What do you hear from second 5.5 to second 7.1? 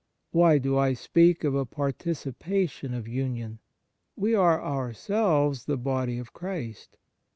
the body of Christ.